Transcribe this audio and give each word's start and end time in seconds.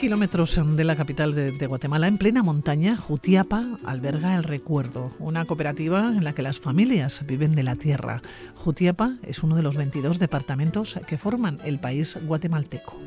A 0.00 0.02
100 0.02 0.08
kilómetros 0.08 0.58
de 0.76 0.84
la 0.84 0.96
capital 0.96 1.34
de, 1.34 1.52
de, 1.52 1.66
Guatemala, 1.66 2.08
en 2.08 2.16
plena 2.16 2.42
montaña, 2.42 2.96
Jutiapa 2.96 3.76
alberga 3.84 4.34
El 4.34 4.44
Recuerdo, 4.44 5.10
una 5.18 5.44
cooperativa 5.44 6.14
en 6.16 6.24
la 6.24 6.32
que 6.32 6.40
las 6.40 6.58
familias 6.58 7.20
viven 7.26 7.54
de 7.54 7.64
la 7.64 7.76
tierra. 7.76 8.22
Jutiapa 8.54 9.16
es 9.26 9.42
uno 9.42 9.56
de 9.56 9.62
los 9.62 9.76
22 9.76 10.18
departamentos 10.18 10.98
que 11.06 11.18
forman 11.18 11.58
el 11.66 11.80
país 11.80 12.16
guatemalteco. 12.26 12.98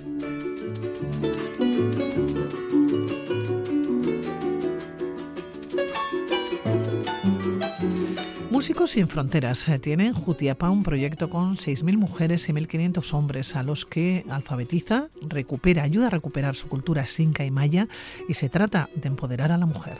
Músicos 8.63 8.91
sin 8.91 9.09
Fronteras 9.09 9.67
eh, 9.67 9.77
tiene 9.77 10.07
en 10.07 10.13
Jutiapa 10.13 10.69
un 10.69 10.83
proyecto 10.83 11.29
con 11.29 11.57
6.000 11.57 11.97
mujeres 11.97 12.47
y 12.47 12.53
1.500 12.53 13.13
hombres 13.13 13.57
a 13.57 13.63
los 13.63 13.85
que 13.85 14.25
alfabetiza, 14.29 15.09
recupera, 15.21 15.83
ayuda 15.83 16.07
a 16.07 16.09
recuperar 16.09 16.55
su 16.55 16.69
cultura 16.69 17.05
sinca 17.05 17.43
y 17.43 17.51
maya 17.51 17.89
y 18.29 18.35
se 18.35 18.47
trata 18.47 18.89
de 18.95 19.09
empoderar 19.09 19.51
a 19.51 19.57
la 19.57 19.65
mujer. 19.65 19.97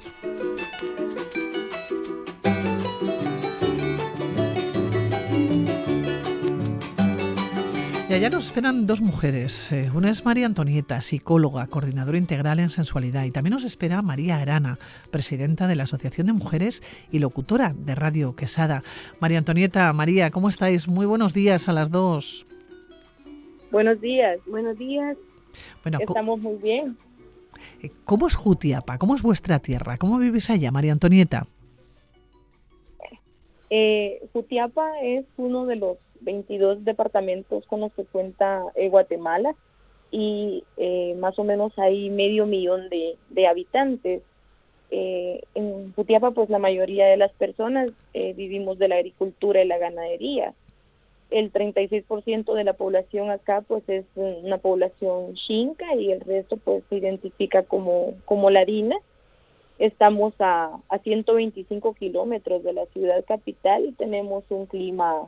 Y 8.14 8.16
allá 8.16 8.30
nos 8.30 8.46
esperan 8.46 8.86
dos 8.86 9.02
mujeres. 9.02 9.72
Eh, 9.72 9.90
una 9.92 10.12
es 10.12 10.24
María 10.24 10.46
Antonieta, 10.46 11.02
psicóloga, 11.02 11.66
coordinadora 11.66 12.20
integral 12.20 12.60
en 12.60 12.70
sensualidad. 12.70 13.26
Y 13.26 13.32
también 13.32 13.54
nos 13.56 13.64
espera 13.64 14.04
María 14.04 14.38
Arana, 14.38 14.78
presidenta 15.10 15.66
de 15.66 15.76
la 15.76 15.86
Asociación 15.86 16.28
de 16.28 16.34
Mujeres 16.34 16.84
y 17.10 17.18
locutora 17.18 17.74
de 17.76 17.96
Radio 17.96 18.36
Quesada. 18.36 18.84
María 19.20 19.40
Antonieta, 19.40 19.92
María, 19.94 20.30
¿cómo 20.30 20.48
estáis? 20.48 20.88
Muy 20.88 21.08
buenos 21.08 21.34
días 21.34 21.68
a 21.68 21.74
las 21.74 21.90
dos. 21.90 22.46
Buenos 23.72 24.00
días, 24.00 24.38
buenos 24.46 24.78
días. 24.78 25.18
Bueno, 25.82 25.98
Estamos 26.00 26.40
muy 26.40 26.58
bien. 26.58 26.96
Eh, 27.82 27.90
¿Cómo 28.06 28.28
es 28.28 28.36
Jutiapa? 28.36 29.00
¿Cómo 29.00 29.16
es 29.16 29.24
vuestra 29.24 29.58
tierra? 29.58 29.98
¿Cómo 29.98 30.20
vivís 30.20 30.52
allá, 30.52 30.72
María 30.72 30.92
Antonieta? 30.92 31.48
Eh, 33.72 34.22
Jutiapa 34.34 34.88
es 35.02 35.26
uno 35.38 35.66
de 35.66 35.78
los 35.78 35.98
22 36.24 36.84
departamentos 36.86 37.66
con 37.68 37.82
los 37.82 37.94
que 37.94 38.06
cuenta 38.06 38.64
eh, 38.76 38.90
Guatemala 38.90 39.56
y 40.12 40.64
eh, 40.78 41.16
más 41.20 41.38
o 41.40 41.44
menos 41.44 41.78
hay 41.78 42.10
medio 42.10 42.46
millón 42.46 42.90
de, 42.90 43.48
habitantes. 43.48 44.22
Eh, 44.92 45.42
en 45.56 45.92
Jutiapa, 45.94 46.32
pues 46.32 46.50
la 46.50 46.60
mayoría 46.60 47.08
de 47.08 47.18
las 47.18 47.32
personas 47.32 47.90
vivimos 48.14 48.78
de 48.78 48.90
la 48.90 48.96
agricultura 48.98 49.64
y 49.64 49.68
la 49.68 49.80
ganadería. 49.80 50.54
El 51.32 51.52
36% 51.52 52.54
de 52.54 52.64
la 52.64 52.74
población 52.74 53.32
acá, 53.32 53.62
pues 53.62 53.84
es 53.90 54.06
una 54.16 54.60
población 54.60 55.34
chinca 55.34 55.96
y 55.96 56.12
el 56.12 56.22
resto, 56.22 56.58
pues 56.58 56.84
se 56.90 56.98
identifica 56.98 57.64
como, 57.64 58.14
como 58.26 58.52
ladina. 58.52 58.96
Estamos 59.80 60.36
a, 60.38 60.78
a 60.90 61.00
125 61.00 61.96
kilómetros 61.96 62.64
de 62.64 62.74
la 62.74 62.86
ciudad 62.88 63.26
capital 63.26 63.86
y 63.86 63.94
tenemos 63.94 64.44
un 64.50 64.68
clima 64.68 65.28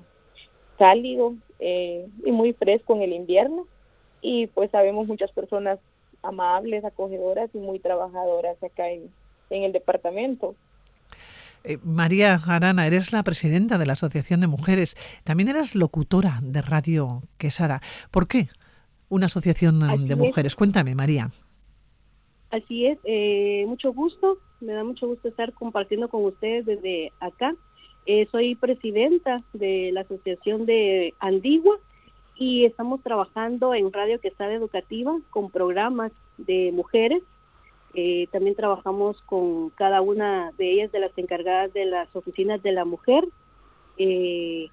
cálido 0.77 1.33
eh, 1.59 2.07
y 2.25 2.31
muy 2.31 2.53
fresco 2.53 2.95
en 2.95 3.01
el 3.01 3.13
invierno 3.13 3.67
y 4.21 4.47
pues 4.47 4.71
sabemos 4.71 5.07
muchas 5.07 5.31
personas 5.31 5.79
amables, 6.23 6.83
acogedoras 6.83 7.49
y 7.53 7.59
muy 7.59 7.79
trabajadoras 7.79 8.61
acá 8.63 8.89
en, 8.89 9.11
el 9.49 9.71
departamento. 9.71 10.55
Eh, 11.63 11.77
María 11.83 12.41
Arana, 12.45 12.87
eres 12.87 13.13
la 13.13 13.23
presidenta 13.23 13.77
de 13.77 13.85
la 13.85 13.93
Asociación 13.93 14.41
de 14.41 14.47
Mujeres. 14.47 14.95
También 15.23 15.49
eres 15.49 15.75
locutora 15.75 16.39
de 16.41 16.61
Radio 16.61 17.21
Quesada. 17.37 17.81
¿Por 18.11 18.27
qué 18.27 18.49
una 19.07 19.27
asociación 19.27 19.79
de 20.07 20.15
mujeres? 20.15 20.55
Cuéntame, 20.55 20.95
María. 20.95 21.31
Así 22.49 22.87
es, 22.87 22.97
eh, 23.03 23.65
mucho 23.67 23.93
gusto. 23.93 24.39
Me 24.61 24.73
da 24.73 24.83
mucho 24.83 25.07
gusto 25.07 25.27
estar 25.27 25.53
compartiendo 25.53 26.09
con 26.09 26.25
ustedes 26.25 26.65
desde 26.65 27.11
acá 27.19 27.53
eh, 28.05 28.27
soy 28.31 28.53
presidenta 28.53 29.41
de 29.53 29.89
la 29.91 30.01
Asociación 30.01 30.67
de 30.67 31.15
Andigua 31.19 31.77
y 32.35 32.65
estamos 32.65 33.01
trabajando 33.01 33.73
en 33.73 33.91
Radio 33.91 34.19
Quesada 34.19 34.53
Educativa 34.53 35.17
con 35.31 35.49
programas 35.49 36.11
de 36.37 36.71
mujeres. 36.71 37.23
Eh, 37.95 38.27
también 38.31 38.55
trabajamos 38.55 39.19
con 39.23 39.71
cada 39.71 40.01
una 40.01 40.51
de 40.57 40.73
ellas, 40.73 40.91
de 40.91 40.99
las 40.99 41.17
encargadas 41.17 41.73
de 41.73 41.85
las 41.85 42.13
oficinas 42.15 42.61
de 42.61 42.73
la 42.73 42.85
mujer. 42.85 43.27
Eh, 43.97 44.69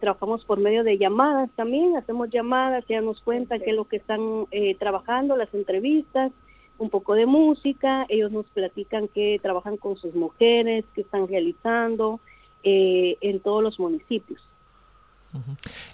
trabajamos 0.00 0.44
por 0.44 0.60
medio 0.60 0.84
de 0.84 0.96
llamadas 0.96 1.50
también, 1.56 1.96
hacemos 1.96 2.30
llamadas, 2.30 2.84
ya 2.88 3.00
nos 3.00 3.20
cuentan 3.20 3.60
qué 3.60 3.70
es 3.70 3.76
lo 3.76 3.84
que 3.84 3.96
están 3.96 4.46
trabajando, 4.78 5.36
las 5.36 5.52
entrevistas, 5.52 6.32
un 6.78 6.88
poco 6.88 7.14
de 7.14 7.26
música, 7.26 8.06
ellos 8.08 8.32
nos 8.32 8.46
platican 8.46 9.08
que 9.08 9.38
trabajan 9.42 9.76
con 9.76 9.96
sus 9.96 10.14
mujeres, 10.14 10.86
qué 10.94 11.02
están 11.02 11.28
realizando, 11.28 12.20
eh, 12.66 13.18
en 13.20 13.40
todos 13.40 13.62
los 13.62 13.78
municipios. 13.78 14.40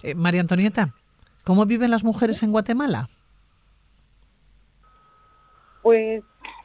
Eh, 0.05 0.15
María 0.15 0.41
Antonieta, 0.41 0.95
¿cómo 1.43 1.67
viven 1.67 1.91
las 1.91 2.05
mujeres 2.05 2.45
en 2.45 2.53
Guatemala? 2.53 3.09
Pues 5.83 6.23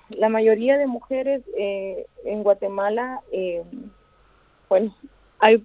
la 0.10 0.30
mayoría 0.30 0.78
de 0.78 0.86
mujeres 0.86 1.42
eh, 1.58 2.06
en 2.24 2.44
Guatemala, 2.44 3.22
bueno, 4.70 4.96
hay 5.40 5.64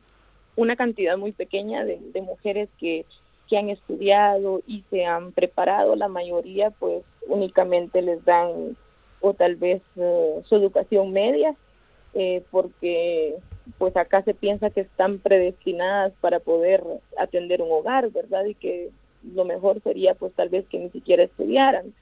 una 0.57 0.75
cantidad 0.75 1.19
muy 1.19 1.33
pequeña 1.33 1.85
de, 1.85 2.01
mujeres 2.23 2.71
que, 2.79 3.05
que, 3.47 3.59
han 3.59 3.69
estudiado 3.69 4.63
y 4.67 4.85
se 4.89 5.05
han 5.05 5.33
preparado, 5.33 5.97
la 5.97 6.09
mayoría 6.09 6.71
pues 6.71 7.05
únicamente 7.27 8.01
les 8.01 8.25
dan 8.25 8.77
o 9.21 9.35
tal 9.35 9.57
vez 9.57 9.83
su 9.95 10.57
educación 10.57 11.13
media, 11.13 11.55
porque 12.51 13.37
pues 13.79 13.97
acá 13.97 14.23
se 14.23 14.35
piensa 14.35 14.71
que 14.71 14.81
están 14.81 15.19
predestinadas 15.19 16.13
para 16.21 16.41
poder 16.41 16.83
atender 17.19 17.63
un 17.63 17.71
hogar, 17.71 18.11
¿verdad? 18.11 18.45
Y 18.45 18.55
que 18.55 18.91
lo 19.35 19.45
mejor 19.45 19.83
sería 19.83 20.15
pues 20.15 20.33
tal 20.35 20.49
vez 20.49 20.67
que 20.69 20.79
ni 20.79 20.91
siquiera 20.91 21.23
estudiaran. 21.23 21.95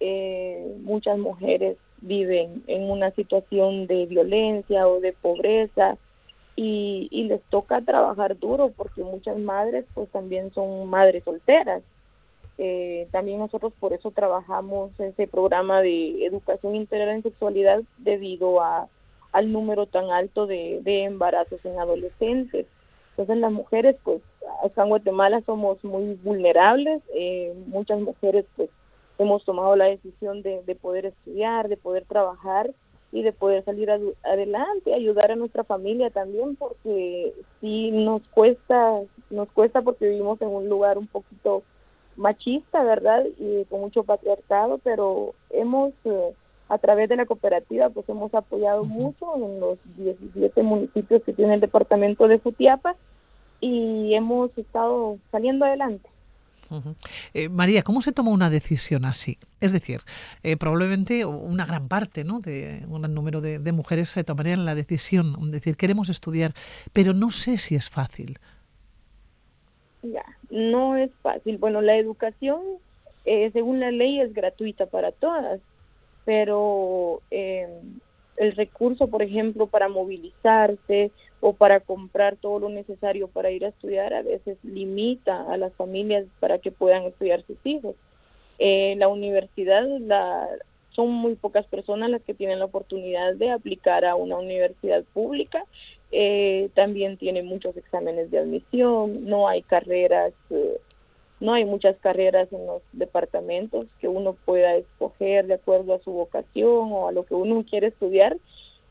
Eh, 0.00 0.76
muchas 0.80 1.18
mujeres 1.18 1.76
viven 2.00 2.62
en 2.66 2.90
una 2.90 3.10
situación 3.12 3.86
de 3.86 4.06
violencia 4.06 4.86
o 4.88 5.00
de 5.00 5.12
pobreza 5.12 5.96
y, 6.54 7.08
y 7.10 7.24
les 7.24 7.42
toca 7.44 7.80
trabajar 7.80 8.38
duro 8.38 8.72
porque 8.76 9.02
muchas 9.02 9.38
madres 9.38 9.84
pues 9.94 10.08
también 10.10 10.52
son 10.52 10.88
madres 10.88 11.24
solteras. 11.24 11.82
Eh, 12.58 13.06
también 13.10 13.38
nosotros 13.38 13.74
por 13.78 13.92
eso 13.92 14.10
trabajamos 14.10 14.98
ese 14.98 15.26
programa 15.26 15.82
de 15.82 16.24
educación 16.24 16.74
integral 16.74 17.16
en 17.16 17.22
sexualidad 17.22 17.82
debido 17.98 18.62
a 18.62 18.88
al 19.36 19.52
número 19.52 19.84
tan 19.84 20.10
alto 20.10 20.46
de, 20.46 20.80
embarazos 21.04 21.62
en 21.64 21.78
adolescentes. 21.78 22.64
Entonces 23.10 23.36
las 23.36 23.52
mujeres, 23.52 23.96
pues 24.02 24.22
acá 24.64 24.84
en 24.84 24.88
Guatemala 24.88 25.42
somos 25.44 25.82
muy 25.84 26.14
vulnerables, 26.24 27.02
eh, 27.14 27.54
muchas 27.66 28.00
mujeres 28.00 28.46
pues 28.56 28.70
hemos 29.18 29.44
tomado 29.44 29.76
la 29.76 29.84
decisión 29.84 30.40
de, 30.40 30.78
poder 30.80 31.04
estudiar, 31.04 31.68
de 31.68 31.76
poder 31.76 32.06
trabajar 32.06 32.70
y 33.12 33.22
de 33.22 33.32
poder 33.32 33.62
salir 33.66 33.90
adelante, 33.90 34.94
ayudar 34.94 35.30
a 35.30 35.36
nuestra 35.36 35.64
familia 35.64 36.08
también, 36.08 36.56
porque 36.56 37.34
sí 37.60 37.90
nos 37.90 38.22
cuesta, 38.28 39.02
nos 39.28 39.48
cuesta 39.52 39.82
porque 39.82 40.08
vivimos 40.08 40.40
en 40.40 40.48
un 40.48 40.70
lugar 40.70 40.96
un 40.96 41.08
poquito 41.08 41.62
machista, 42.16 42.82
¿verdad? 42.84 43.26
Y 43.38 43.66
con 43.66 43.80
mucho 43.80 44.02
patriarcado, 44.02 44.78
pero 44.78 45.34
hemos... 45.50 45.92
Eh, 46.04 46.32
a 46.68 46.78
través 46.78 47.08
de 47.08 47.16
la 47.16 47.26
cooperativa 47.26 47.90
pues 47.90 48.08
hemos 48.08 48.34
apoyado 48.34 48.84
mucho 48.84 49.36
en 49.36 49.60
los 49.60 49.78
17 49.96 50.62
municipios 50.62 51.22
que 51.22 51.32
tiene 51.32 51.54
el 51.54 51.60
departamento 51.60 52.26
de 52.28 52.38
Futiapa 52.38 52.96
y 53.60 54.14
hemos 54.14 54.56
estado 54.58 55.18
saliendo 55.30 55.64
adelante. 55.64 56.08
Eh, 57.32 57.48
María, 57.48 57.82
¿cómo 57.82 58.02
se 58.02 58.10
toma 58.10 58.32
una 58.32 58.50
decisión 58.50 59.04
así? 59.04 59.38
Es 59.60 59.72
decir, 59.72 60.00
eh, 60.42 60.56
probablemente 60.56 61.24
una 61.24 61.64
gran 61.64 61.86
parte, 61.86 62.24
¿no? 62.24 62.40
De 62.40 62.84
un 62.88 63.02
gran 63.02 63.14
número 63.14 63.40
de, 63.40 63.72
mujeres 63.72 64.08
se 64.08 64.24
tomarían 64.24 64.64
la 64.64 64.74
decisión, 64.74 65.34
de 65.46 65.52
decir, 65.52 65.76
queremos 65.76 66.08
estudiar, 66.08 66.54
pero 66.92 67.14
no 67.14 67.30
sé 67.30 67.58
si 67.58 67.76
es 67.76 67.88
fácil. 67.88 68.38
Ya, 70.02 70.24
no 70.50 70.96
es 70.96 71.10
fácil. 71.22 71.58
Bueno, 71.58 71.82
la 71.82 71.96
educación, 71.96 72.60
eh, 73.24 73.50
según 73.52 73.78
la 73.78 73.90
ley, 73.92 74.20
es 74.20 74.34
gratuita 74.34 74.86
para 74.86 75.12
todas 75.12 75.60
pero 76.26 77.22
eh, 77.30 77.68
el 78.36 78.54
recurso, 78.56 79.06
por 79.06 79.22
ejemplo, 79.22 79.68
para 79.68 79.88
movilizarse 79.88 81.12
o 81.40 81.54
para 81.54 81.80
comprar 81.80 82.36
todo 82.36 82.58
lo 82.58 82.68
necesario 82.68 83.28
para 83.28 83.50
ir 83.50 83.64
a 83.64 83.68
estudiar, 83.68 84.12
a 84.12 84.22
veces 84.22 84.58
limita 84.62 85.50
a 85.50 85.56
las 85.56 85.72
familias 85.74 86.26
para 86.40 86.58
que 86.58 86.72
puedan 86.72 87.04
estudiar 87.04 87.42
sus 87.46 87.56
hijos. 87.64 87.94
Eh, 88.58 88.96
la 88.98 89.08
universidad, 89.08 89.86
la, 90.00 90.48
son 90.90 91.10
muy 91.10 91.36
pocas 91.36 91.64
personas 91.66 92.10
las 92.10 92.22
que 92.22 92.34
tienen 92.34 92.58
la 92.58 92.64
oportunidad 92.64 93.34
de 93.34 93.50
aplicar 93.50 94.04
a 94.04 94.16
una 94.16 94.36
universidad 94.36 95.04
pública. 95.14 95.64
Eh, 96.10 96.70
también 96.74 97.18
tiene 97.18 97.42
muchos 97.44 97.76
exámenes 97.76 98.30
de 98.32 98.38
admisión, 98.38 99.26
no 99.26 99.46
hay 99.46 99.62
carreras 99.62 100.32
no 101.40 101.52
hay 101.52 101.64
muchas 101.64 101.96
carreras 101.98 102.50
en 102.52 102.66
los 102.66 102.82
departamentos 102.92 103.86
que 104.00 104.08
uno 104.08 104.34
pueda 104.44 104.74
escoger 104.76 105.46
de 105.46 105.54
acuerdo 105.54 105.94
a 105.94 106.00
su 106.00 106.10
vocación 106.10 106.92
o 106.92 107.08
a 107.08 107.12
lo 107.12 107.24
que 107.24 107.34
uno 107.34 107.64
quiere 107.68 107.88
estudiar. 107.88 108.36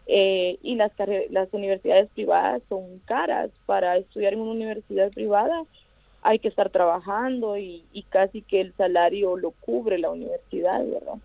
Eh, 0.07 0.59
y 0.62 0.75
las, 0.75 0.92
las 1.31 1.51
universidades 1.51 2.09
privadas 2.13 2.62
son 2.69 3.00
caras. 3.06 3.50
Para 3.65 3.97
estudiar 3.97 4.33
en 4.33 4.42
una 4.42 4.51
universidad 4.51 5.12
privada 5.12 5.63
hay 6.25 6.39
que 6.39 6.47
estar 6.47 6.71
trabajando 6.71 7.57
y, 7.57 7.83
casi 8.09 8.42
que 8.42 8.59
el 8.59 8.74
salario 8.75 9.38
lo 9.38 9.51
cubre 9.51 10.00
la 10.00 10.09
universidad, 10.09 10.83
¿verdad? 10.83 11.19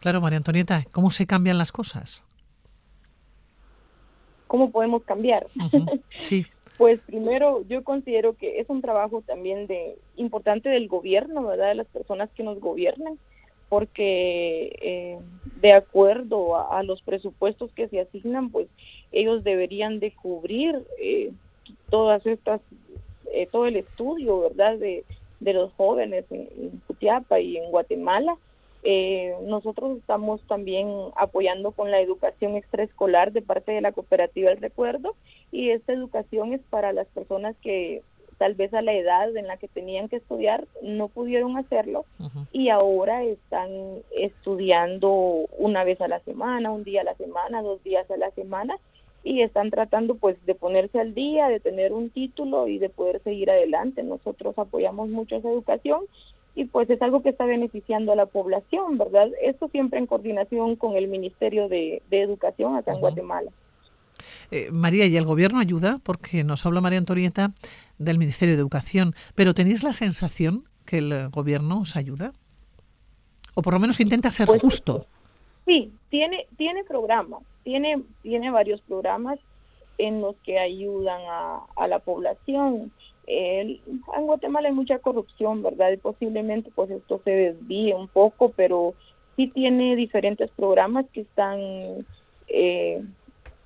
Claro, 0.00 0.20
María 0.20 0.38
Antonieta, 0.38 0.84
¿cómo 0.90 1.12
se 1.12 1.24
cambian 1.26 1.56
las 1.56 1.70
cosas? 1.70 2.22
¿Cómo 4.48 4.70
podemos 4.70 5.02
cambiar? 5.04 5.46
Sí. 6.18 6.44
Pues 6.76 7.00
primero 7.06 7.62
yo 7.68 7.84
considero 7.84 8.34
que 8.34 8.58
es 8.58 8.68
un 8.68 8.82
trabajo 8.82 9.22
también 9.22 9.66
de 9.66 9.96
importante 10.16 10.68
del 10.68 10.88
gobierno, 10.88 11.44
¿verdad? 11.44 11.68
De 11.68 11.74
las 11.76 11.86
personas 11.86 12.30
que 12.30 12.42
nos 12.42 12.58
gobiernan, 12.60 13.18
porque 13.68 14.76
eh, 14.82 15.18
de 15.60 15.72
acuerdo 15.72 16.56
a, 16.72 16.82
los 16.82 17.00
presupuestos 17.02 17.72
que 17.72 17.88
se 17.88 18.00
asignan, 18.00 18.50
pues 18.50 18.68
ellos 19.12 19.44
deberían 19.44 20.00
de 20.00 20.10
cubrir 20.12 20.84
eh, 21.00 21.32
todas 21.90 22.26
estas, 22.26 22.60
eh, 23.32 23.46
todo 23.52 23.66
el 23.66 23.76
estudio, 23.76 24.40
¿verdad? 24.40 24.76
De, 24.78 25.04
de 25.38 25.52
los 25.52 25.72
jóvenes 25.74 26.24
en, 26.30 26.48
en 26.58 26.82
y 27.40 27.56
en 27.56 27.70
Guatemala 27.70 28.36
eh, 28.86 29.34
nosotros 29.44 29.96
estamos 29.96 30.42
también 30.42 30.86
apoyando 31.16 31.72
con 31.72 31.90
la 31.90 32.00
educación 32.00 32.54
extraescolar 32.54 33.32
de 33.32 33.40
parte 33.40 33.72
de 33.72 33.80
la 33.80 33.92
cooperativa 33.92 34.50
El 34.50 34.60
Recuerdo 34.60 35.16
y 35.54 35.70
esta 35.70 35.92
educación 35.92 36.52
es 36.52 36.60
para 36.68 36.92
las 36.92 37.06
personas 37.06 37.54
que 37.62 38.02
tal 38.38 38.54
vez 38.54 38.74
a 38.74 38.82
la 38.82 38.92
edad 38.92 39.34
en 39.36 39.46
la 39.46 39.56
que 39.56 39.68
tenían 39.68 40.08
que 40.08 40.16
estudiar 40.16 40.66
no 40.82 41.06
pudieron 41.06 41.56
hacerlo 41.56 42.06
y 42.50 42.70
ahora 42.70 43.22
están 43.22 43.70
estudiando 44.10 45.10
una 45.56 45.84
vez 45.84 46.00
a 46.00 46.08
la 46.08 46.18
semana, 46.20 46.72
un 46.72 46.82
día 46.82 47.02
a 47.02 47.04
la 47.04 47.14
semana, 47.14 47.62
dos 47.62 47.80
días 47.84 48.10
a 48.10 48.16
la 48.16 48.32
semana 48.32 48.78
y 49.22 49.42
están 49.42 49.70
tratando 49.70 50.16
pues 50.16 50.44
de 50.44 50.56
ponerse 50.56 50.98
al 50.98 51.14
día, 51.14 51.48
de 51.48 51.60
tener 51.60 51.92
un 51.92 52.10
título 52.10 52.66
y 52.66 52.78
de 52.78 52.88
poder 52.88 53.22
seguir 53.22 53.48
adelante. 53.48 54.02
Nosotros 54.02 54.58
apoyamos 54.58 55.08
mucho 55.08 55.36
esa 55.36 55.50
educación 55.50 56.00
y 56.56 56.64
pues 56.64 56.90
es 56.90 57.00
algo 57.00 57.22
que 57.22 57.28
está 57.28 57.46
beneficiando 57.46 58.10
a 58.10 58.16
la 58.16 58.26
población, 58.26 58.98
¿verdad? 58.98 59.28
Esto 59.40 59.68
siempre 59.68 60.00
en 60.00 60.08
coordinación 60.08 60.74
con 60.74 60.96
el 60.96 61.06
Ministerio 61.06 61.68
de, 61.68 62.02
Educación 62.10 62.74
acá 62.74 62.92
en 62.92 63.00
Guatemala. 63.00 63.52
Eh, 64.50 64.70
María, 64.70 65.06
¿y 65.06 65.16
el 65.16 65.24
gobierno 65.24 65.60
ayuda? 65.60 66.00
Porque 66.02 66.44
nos 66.44 66.64
habla 66.66 66.80
María 66.80 66.98
Antonieta 66.98 67.52
del 67.98 68.18
Ministerio 68.18 68.54
de 68.54 68.60
Educación, 68.60 69.14
pero 69.34 69.54
¿tenéis 69.54 69.82
la 69.82 69.92
sensación 69.92 70.64
que 70.84 70.98
el 70.98 71.28
gobierno 71.30 71.80
os 71.80 71.96
ayuda? 71.96 72.32
¿O 73.54 73.62
por 73.62 73.74
lo 73.74 73.80
menos 73.80 74.00
intenta 74.00 74.30
ser 74.30 74.46
pues, 74.46 74.60
justo? 74.60 75.06
Sí, 75.64 75.92
tiene, 76.10 76.46
tiene 76.56 76.84
programas, 76.84 77.42
tiene, 77.62 78.02
tiene 78.22 78.50
varios 78.50 78.80
programas 78.82 79.38
en 79.96 80.20
los 80.20 80.34
que 80.44 80.58
ayudan 80.58 81.20
a, 81.28 81.60
a 81.76 81.86
la 81.86 82.00
población 82.00 82.90
en 83.26 83.80
Guatemala 84.26 84.68
hay 84.68 84.74
mucha 84.74 84.98
corrupción, 84.98 85.62
¿verdad? 85.62 85.92
Y 85.92 85.96
posiblemente 85.96 86.70
pues 86.74 86.90
esto 86.90 87.20
se 87.24 87.30
desvíe 87.30 87.94
un 87.94 88.08
poco, 88.08 88.52
pero 88.54 88.94
sí 89.36 89.48
tiene 89.48 89.96
diferentes 89.96 90.50
programas 90.50 91.06
que 91.12 91.22
están 91.22 91.58
eh, 92.48 93.02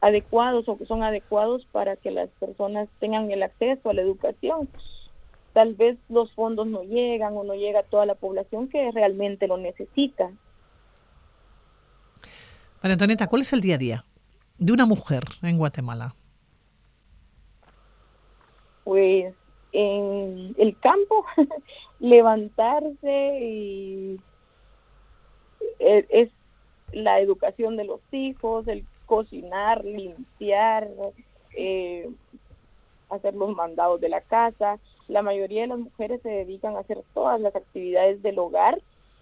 adecuados 0.01 0.69
o 0.69 0.79
que 0.79 0.87
son 0.87 1.03
adecuados 1.03 1.67
para 1.73 1.97
que 1.97 2.11
las 2.11 2.29
personas 2.41 2.89
tengan 3.01 3.31
el 3.31 3.43
acceso 3.43 3.91
a 3.91 3.95
la 3.95 4.03
educación. 4.03 4.69
Tal 5.53 5.75
vez 5.75 5.99
los 6.09 6.33
fondos 6.33 6.67
no 6.67 6.83
llegan 6.85 7.37
o 7.37 7.45
no 7.45 7.55
llega 7.55 7.81
a 7.81 7.85
toda 7.85 8.07
la 8.07 8.15
población 8.15 8.69
que 8.69 8.91
realmente 8.93 9.49
lo 9.49 9.57
necesita. 9.57 10.31
María 12.83 12.93
Antonieta, 12.93 13.27
¿cuál 13.27 13.43
es 13.43 13.53
el 13.53 13.61
día 13.61 13.75
a 13.75 13.79
día 13.79 14.05
de 14.59 14.73
una 14.73 14.87
mujer 14.87 15.25
en 15.43 15.59
Guatemala? 15.59 16.15
Pues 18.85 19.35
en 19.73 20.55
el 20.57 20.79
campo, 20.79 21.27
levantarse 22.01 23.39
y 23.41 24.21
e, 25.81 26.07
es 26.09 26.31
la 26.93 27.21
educación 27.21 27.77
de 27.77 27.85
los 27.85 28.01
hijos, 28.13 28.67
el 28.69 28.85
cocinar, 29.09 29.85
limpiar, 29.85 30.89
eh, 31.57 32.09
hacer 33.09 33.35
los 33.35 33.57
mandados 33.57 34.01
de 34.01 34.11
la 34.11 34.21
casa. 34.21 34.79
La 35.09 35.23
mayoría 35.23 35.63
de 35.63 35.69
las 35.69 35.79
mujeres 35.79 36.21
se 36.23 36.29
dedican 36.29 36.77
a 36.77 36.81
hacer 36.81 37.03
todas 37.15 37.41
las 37.41 37.57
actividades 37.57 38.23
del 38.23 38.39
hogar 38.39 38.79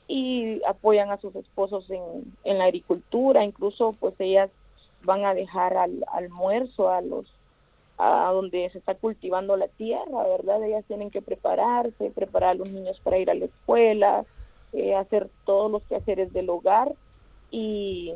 y 0.08 0.60
apoyan 0.66 1.10
a 1.10 1.18
sus 1.18 1.34
esposos 1.36 1.88
en, 1.90 2.58
la 2.58 2.64
agricultura, 2.64 3.44
incluso 3.44 3.94
pues 3.98 4.14
ellas 4.18 4.50
van 5.04 5.24
a 5.24 5.34
dejar 5.34 5.76
al 5.76 6.04
almuerzo 6.12 6.90
a 6.90 7.00
los 7.00 7.26
a 7.98 8.30
donde 8.30 8.68
se 8.70 8.78
está 8.78 8.94
cultivando 8.94 9.56
la 9.56 9.68
tierra, 9.68 10.22
¿verdad? 10.24 10.62
Ellas 10.62 10.84
tienen 10.86 11.10
que 11.10 11.22
prepararse, 11.22 12.10
preparar 12.10 12.50
a 12.50 12.54
los 12.54 12.68
niños 12.68 13.00
para 13.02 13.16
ir 13.16 13.30
a 13.30 13.34
la 13.34 13.46
escuela, 13.46 14.26
eh, 14.74 14.94
hacer 14.94 15.30
todos 15.46 15.70
los 15.70 15.82
quehaceres 15.84 16.30
del 16.34 16.50
hogar 16.50 16.92
y, 17.50 18.12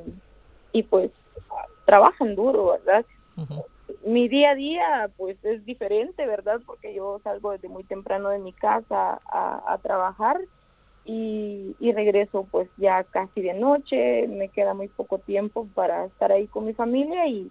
y 0.72 0.82
pues 0.82 1.10
trabajan 1.84 2.34
duro, 2.34 2.72
¿verdad? 2.72 3.04
Mi 4.04 4.28
día 4.28 4.50
a 4.50 4.54
día 4.54 5.10
pues 5.16 5.36
es 5.44 5.64
diferente, 5.64 6.26
¿verdad? 6.26 6.60
Porque 6.64 6.94
yo 6.94 7.20
salgo 7.24 7.52
desde 7.52 7.68
muy 7.68 7.84
temprano 7.84 8.28
de 8.28 8.38
mi 8.38 8.52
casa 8.52 9.20
a, 9.26 9.72
a 9.72 9.78
trabajar 9.78 10.38
y, 11.04 11.74
y 11.80 11.92
regreso 11.92 12.46
pues 12.50 12.68
ya 12.76 13.04
casi 13.04 13.40
de 13.40 13.54
noche, 13.54 14.28
me 14.28 14.48
queda 14.48 14.74
muy 14.74 14.88
poco 14.88 15.18
tiempo 15.18 15.66
para 15.74 16.06
estar 16.06 16.32
ahí 16.32 16.46
con 16.46 16.66
mi 16.66 16.74
familia 16.74 17.26
y 17.26 17.50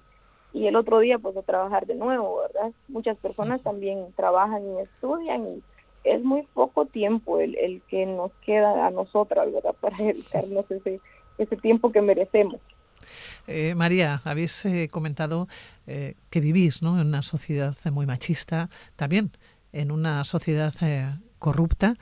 y 0.53 0.67
el 0.67 0.75
otro 0.75 0.99
día 0.99 1.19
pues 1.19 1.37
a 1.37 1.43
trabajar 1.43 1.85
de 1.85 1.95
nuevo, 1.95 2.41
¿verdad? 2.41 2.71
Muchas 2.87 3.17
personas 3.17 3.61
también 3.61 4.13
trabajan 4.15 4.63
y 4.65 4.79
estudian 4.79 5.47
y 5.47 5.63
es 6.03 6.23
muy 6.23 6.43
poco 6.53 6.85
tiempo 6.85 7.39
el, 7.39 7.55
el 7.57 7.81
que 7.83 8.05
nos 8.05 8.31
queda 8.45 8.87
a 8.87 8.91
nosotras, 8.91 9.51
¿verdad? 9.51 9.75
Para 9.81 9.97
dedicarnos 9.97 10.69
ese, 10.71 10.99
ese 11.37 11.55
tiempo 11.57 11.91
que 11.91 12.01
merecemos. 12.01 12.59
Eh, 13.47 13.75
María, 13.75 14.21
habéis 14.23 14.65
eh, 14.65 14.89
comentado 14.89 15.47
eh, 15.87 16.15
que 16.29 16.39
vivís 16.39 16.81
¿no? 16.81 16.99
en 16.99 17.07
una 17.07 17.21
sociedad 17.21 17.75
muy 17.91 18.05
machista, 18.05 18.69
también 18.95 19.31
en 19.71 19.91
una 19.91 20.23
sociedad 20.23 20.73
corrupta. 21.37 21.95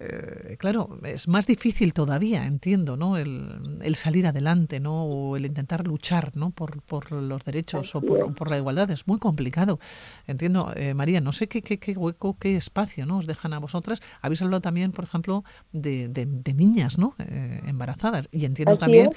Eh, 0.00 0.56
claro, 0.58 0.90
es 1.02 1.26
más 1.26 1.46
difícil 1.46 1.92
todavía, 1.92 2.46
entiendo, 2.46 2.96
¿no? 2.96 3.16
El, 3.16 3.94
salir 3.96 4.28
adelante, 4.28 4.78
¿no? 4.78 5.04
O 5.04 5.36
el 5.36 5.46
intentar 5.46 5.86
luchar, 5.86 6.36
¿no? 6.36 6.50
Por, 6.50 6.82
por 6.82 7.10
los 7.10 7.44
derechos 7.44 7.94
o 7.96 8.00
por, 8.00 8.50
la 8.50 8.58
igualdad. 8.58 8.90
Es 8.92 9.08
muy 9.08 9.18
complicado. 9.18 9.80
Entiendo, 10.28 10.72
eh, 10.76 10.94
María, 10.94 11.20
no 11.20 11.32
sé 11.32 11.48
qué, 11.48 11.62
qué, 11.62 11.78
qué, 11.78 11.92
hueco, 11.92 12.36
qué 12.38 12.56
espacio, 12.56 13.06
¿no? 13.06 13.18
Os 13.18 13.26
dejan 13.26 13.52
a 13.52 13.58
vosotras. 13.58 14.00
Habéis 14.22 14.40
hablado 14.42 14.60
también, 14.60 14.92
por 14.92 15.04
ejemplo, 15.04 15.42
de, 15.72 16.06
de, 16.08 16.54
niñas, 16.54 16.96
¿no? 16.96 17.14
Eh, 17.18 17.60
embarazadas. 17.66 18.28
Y 18.30 18.44
entiendo 18.44 18.78
también, 18.78 19.10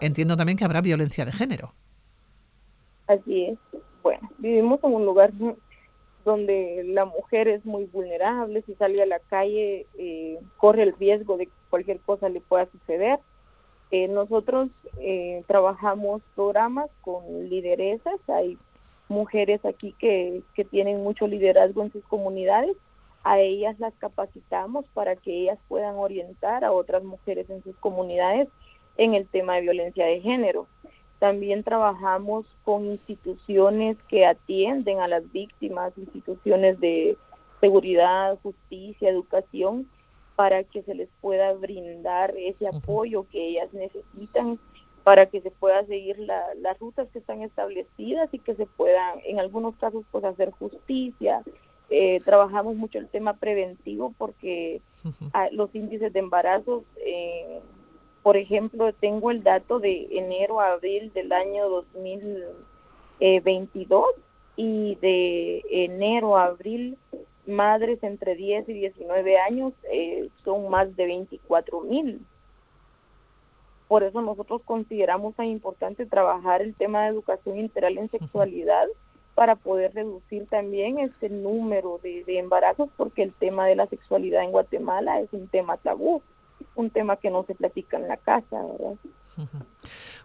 entiendo 0.00 0.36
también 0.36 0.56
que 0.56 0.64
habrá 0.64 0.80
violencia 0.80 1.26
de 1.26 1.32
género. 1.32 1.74
Así 3.06 3.44
es. 3.44 3.58
Bueno, 4.02 4.30
vivimos 4.38 4.80
en 4.84 4.92
un 4.92 5.04
lugar 5.04 5.32
donde 6.24 6.82
la 6.86 7.04
mujer 7.04 7.48
es 7.48 7.64
muy 7.64 7.84
vulnerable, 7.84 8.62
si 8.62 8.74
sale 8.74 9.02
a 9.02 9.06
la 9.06 9.18
calle 9.18 9.86
eh, 9.98 10.38
corre 10.56 10.82
el 10.82 10.96
riesgo 10.96 11.36
de 11.36 11.46
que 11.46 11.52
cualquier 11.70 12.00
cosa 12.00 12.28
le 12.28 12.40
pueda 12.40 12.66
suceder. 12.66 13.18
Eh, 13.90 14.08
nosotros 14.08 14.70
eh, 14.98 15.44
trabajamos 15.46 16.22
programas 16.34 16.90
con 17.02 17.48
lideresas, 17.48 18.18
hay 18.28 18.58
mujeres 19.08 19.64
aquí 19.64 19.94
que, 19.98 20.42
que 20.54 20.64
tienen 20.64 21.02
mucho 21.02 21.26
liderazgo 21.26 21.82
en 21.82 21.92
sus 21.92 22.04
comunidades, 22.04 22.76
a 23.22 23.38
ellas 23.38 23.78
las 23.78 23.94
capacitamos 23.94 24.84
para 24.94 25.16
que 25.16 25.42
ellas 25.42 25.58
puedan 25.68 25.96
orientar 25.96 26.64
a 26.64 26.72
otras 26.72 27.04
mujeres 27.04 27.48
en 27.50 27.62
sus 27.62 27.76
comunidades 27.76 28.48
en 28.96 29.14
el 29.14 29.26
tema 29.28 29.56
de 29.56 29.62
violencia 29.62 30.06
de 30.06 30.20
género. 30.20 30.66
También 31.24 31.62
trabajamos 31.62 32.44
con 32.64 32.84
instituciones 32.84 33.96
que 34.08 34.26
atienden 34.26 35.00
a 35.00 35.08
las 35.08 35.32
víctimas, 35.32 35.96
instituciones 35.96 36.78
de 36.80 37.16
seguridad, 37.62 38.38
justicia, 38.42 39.08
educación, 39.08 39.88
para 40.36 40.64
que 40.64 40.82
se 40.82 40.94
les 40.94 41.08
pueda 41.22 41.54
brindar 41.54 42.34
ese 42.36 42.68
apoyo 42.68 43.26
que 43.32 43.42
ellas 43.42 43.72
necesitan 43.72 44.58
para 45.02 45.24
que 45.24 45.40
se 45.40 45.50
pueda 45.50 45.86
seguir 45.86 46.18
las 46.18 46.78
rutas 46.78 47.08
que 47.10 47.20
están 47.20 47.40
establecidas 47.40 48.28
y 48.32 48.38
que 48.38 48.54
se 48.54 48.66
puedan, 48.66 49.20
en 49.24 49.40
algunos 49.40 49.74
casos, 49.76 50.04
pues 50.12 50.24
hacer 50.24 50.50
justicia. 50.50 51.42
Eh, 51.88 52.20
trabajamos 52.26 52.76
mucho 52.76 52.98
el 52.98 53.08
tema 53.08 53.32
preventivo 53.32 54.12
porque 54.18 54.82
los 55.52 55.74
índices 55.74 56.12
de 56.12 56.18
embarazos 56.18 56.84
eh, 56.98 57.62
por 58.24 58.36
ejemplo, 58.38 58.92
tengo 58.94 59.30
el 59.30 59.42
dato 59.42 59.80
de 59.80 60.08
enero 60.10 60.58
a 60.58 60.72
abril 60.72 61.12
del 61.12 61.30
año 61.30 61.68
2022 61.68 64.06
y 64.56 64.94
de 64.94 65.62
enero 65.68 66.38
a 66.38 66.46
abril 66.46 66.96
madres 67.44 68.02
entre 68.02 68.34
10 68.34 68.66
y 68.70 68.72
19 68.72 69.38
años 69.38 69.74
eh, 69.92 70.30
son 70.42 70.70
más 70.70 70.96
de 70.96 71.04
24 71.04 71.82
mil. 71.82 72.24
Por 73.88 74.02
eso 74.02 74.22
nosotros 74.22 74.62
consideramos 74.64 75.34
tan 75.34 75.48
importante 75.48 76.06
trabajar 76.06 76.62
el 76.62 76.74
tema 76.74 77.02
de 77.02 77.10
educación 77.10 77.58
integral 77.58 77.98
en 77.98 78.10
sexualidad 78.10 78.86
para 79.34 79.54
poder 79.54 79.92
reducir 79.92 80.46
también 80.46 80.98
este 80.98 81.28
número 81.28 82.00
de, 82.02 82.24
de 82.24 82.38
embarazos, 82.38 82.88
porque 82.96 83.22
el 83.22 83.34
tema 83.34 83.66
de 83.66 83.76
la 83.76 83.86
sexualidad 83.86 84.44
en 84.44 84.52
Guatemala 84.52 85.20
es 85.20 85.30
un 85.34 85.46
tema 85.48 85.76
tabú, 85.76 86.22
un 86.74 86.90
tema 86.90 87.16
que 87.16 87.30
no 87.30 87.44
se 87.44 87.54
platica 87.54 87.96
en 87.96 88.08
la 88.08 88.16
casa, 88.16 88.60
¿verdad? 88.62 88.96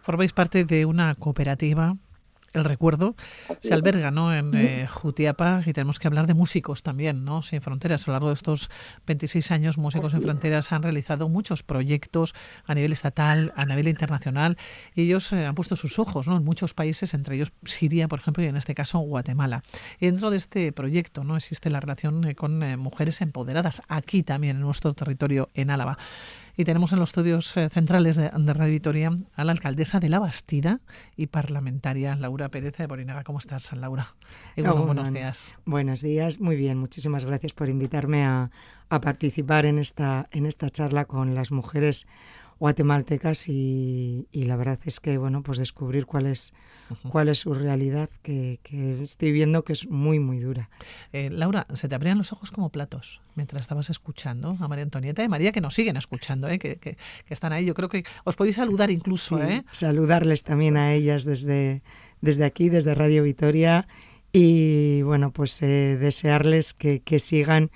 Formáis 0.01 0.33
parte 0.33 0.65
de 0.65 0.85
una 0.85 1.15
cooperativa 1.15 1.95
el 2.53 2.63
recuerdo 2.63 3.15
se 3.61 3.73
alberga 3.73 4.11
¿no? 4.11 4.33
en 4.33 4.55
eh, 4.55 4.87
Jutiapa 4.87 5.63
y 5.65 5.73
tenemos 5.73 5.99
que 5.99 6.07
hablar 6.07 6.27
de 6.27 6.33
músicos 6.33 6.83
también, 6.83 7.25
¿no? 7.25 7.41
Sin 7.41 7.61
Fronteras. 7.61 8.07
A 8.07 8.11
lo 8.11 8.13
largo 8.13 8.27
de 8.29 8.33
estos 8.33 8.69
26 9.07 9.51
años, 9.51 9.77
Músicos 9.77 10.11
Sin 10.11 10.21
Fronteras 10.21 10.71
han 10.71 10.83
realizado 10.83 11.29
muchos 11.29 11.63
proyectos 11.63 12.33
a 12.65 12.73
nivel 12.73 12.91
estatal, 12.91 13.53
a 13.55 13.65
nivel 13.65 13.87
internacional 13.87 14.57
y 14.95 15.03
ellos 15.03 15.31
eh, 15.31 15.45
han 15.45 15.55
puesto 15.55 15.75
sus 15.75 15.99
ojos 15.99 16.27
¿no? 16.27 16.37
en 16.37 16.43
muchos 16.43 16.73
países, 16.73 17.13
entre 17.13 17.35
ellos 17.35 17.51
Siria, 17.63 18.07
por 18.07 18.19
ejemplo, 18.19 18.43
y 18.43 18.47
en 18.47 18.57
este 18.57 18.75
caso 18.75 18.99
Guatemala. 18.99 19.63
Y 19.99 20.07
dentro 20.07 20.31
de 20.31 20.37
este 20.37 20.71
proyecto 20.71 21.23
no 21.23 21.37
existe 21.37 21.69
la 21.69 21.79
relación 21.79 22.25
eh, 22.25 22.35
con 22.35 22.59
mujeres 22.79 23.21
empoderadas, 23.21 23.81
aquí 23.87 24.23
también 24.23 24.57
en 24.57 24.61
nuestro 24.61 24.93
territorio, 24.93 25.49
en 25.53 25.69
Álava. 25.69 25.97
Y 26.59 26.65
tenemos 26.65 26.91
en 26.91 26.99
los 26.99 27.11
estudios 27.11 27.55
eh, 27.55 27.69
centrales 27.69 28.17
de, 28.17 28.29
Radio 28.31 28.73
Vitoria 28.73 29.17
a 29.33 29.45
la 29.45 29.53
alcaldesa 29.53 30.01
de 30.01 30.09
La 30.09 30.19
Bastida 30.19 30.81
y 31.15 31.27
parlamentaria, 31.27 32.17
Laura 32.17 32.49
Pérez 32.49 32.75
de 32.75 32.85
Borinaga. 32.85 33.23
¿Cómo 33.23 33.39
estás, 33.39 33.71
Laura? 33.71 34.13
Y 34.57 34.63
buenos 34.63 35.13
días. 35.13 35.55
Buenos 35.63 36.01
días, 36.01 36.41
muy 36.41 36.57
bien. 36.57 36.77
Muchísimas 36.77 37.23
gracias 37.23 37.53
por 37.53 37.69
invitarme 37.69 38.25
a, 38.25 38.51
a 38.89 38.99
participar 38.99 39.65
en 39.65 39.79
esta, 39.79 40.27
en 40.31 40.45
esta 40.45 40.69
charla 40.69 41.05
con 41.05 41.33
las 41.33 41.49
mujeres 41.49 42.09
guatemaltecas 42.59 43.47
y, 43.47 44.27
la 44.33 44.55
verdad 44.55 44.79
es 44.85 44.99
que 44.99 45.17
bueno 45.17 45.43
pues 45.43 45.57
descubrir 45.57 46.05
cuál 46.05 46.25
es 46.25 46.53
cuál 47.09 47.29
es 47.29 47.39
su 47.39 47.53
realidad 47.53 48.09
que, 48.23 48.59
estoy 49.01 49.31
viendo 49.31 49.63
que 49.63 49.73
es 49.73 49.87
muy 49.87 50.19
muy 50.19 50.39
dura 50.39 50.69
eh, 51.13 51.29
Laura 51.31 51.67
se 51.73 51.87
te 51.87 51.95
abrían 51.95 52.17
los 52.17 52.33
ojos 52.33 52.51
como 52.51 52.69
platos 52.69 53.21
mientras 53.35 53.61
estabas 53.61 53.89
escuchando 53.89 54.57
a 54.59 54.67
María 54.67 54.83
Antonieta 54.83 55.23
y 55.23 55.29
María 55.29 55.51
que 55.51 55.61
nos 55.61 55.73
siguen 55.75 55.97
escuchando 55.97 56.49
¿eh? 56.49 56.59
que, 56.59 56.77
que, 56.77 56.97
están 57.29 57.53
ahí 57.53 57.65
yo 57.65 57.73
creo 57.73 57.89
que 57.89 58.03
os 58.23 58.35
podéis 58.35 58.57
saludar 58.57 58.91
incluso 58.91 59.41
¿eh? 59.41 59.63
saludarles 59.71 60.43
también 60.43 60.77
a 60.77 60.93
ellas 60.93 61.23
desde 61.23 61.81
desde 62.21 62.43
aquí 62.43 62.69
desde 62.69 62.95
Radio 62.95 63.23
Vitoria 63.23 63.87
y 64.33 65.01
bueno 65.03 65.31
pues 65.31 65.61
eh, 65.61 65.97
desearles 65.99 66.73
que, 66.73 67.01
que 67.01 67.19
sigan 67.19 67.71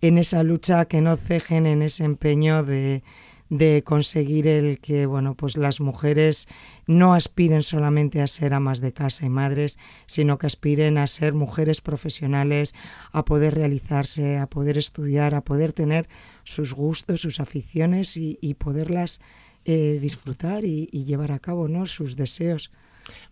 en 0.00 0.18
esa 0.18 0.42
lucha 0.42 0.84
que 0.84 1.00
no 1.00 1.16
cejen 1.16 1.66
en 1.66 1.82
ese 1.82 2.04
empeño 2.04 2.62
de 2.62 3.02
de 3.48 3.82
conseguir 3.84 4.48
el 4.48 4.80
que 4.80 5.06
bueno 5.06 5.34
pues 5.34 5.56
las 5.56 5.80
mujeres 5.80 6.48
no 6.86 7.14
aspiren 7.14 7.62
solamente 7.62 8.20
a 8.20 8.26
ser 8.26 8.54
amas 8.54 8.80
de 8.80 8.92
casa 8.92 9.24
y 9.24 9.28
madres 9.28 9.78
sino 10.06 10.38
que 10.38 10.46
aspiren 10.46 10.98
a 10.98 11.06
ser 11.06 11.32
mujeres 11.32 11.80
profesionales 11.80 12.74
a 13.12 13.24
poder 13.24 13.54
realizarse 13.54 14.38
a 14.38 14.46
poder 14.48 14.78
estudiar 14.78 15.34
a 15.34 15.42
poder 15.42 15.72
tener 15.72 16.08
sus 16.44 16.74
gustos 16.74 17.20
sus 17.20 17.40
aficiones 17.40 18.16
y, 18.16 18.54
poderlas 18.58 19.20
eh, 19.64 19.98
disfrutar 20.00 20.64
y, 20.64 20.86
llevar 21.04 21.32
a 21.32 21.38
cabo 21.38 21.68
no 21.68 21.86
sus 21.86 22.16
deseos 22.16 22.70